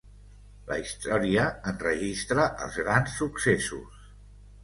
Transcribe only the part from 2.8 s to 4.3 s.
grans successos.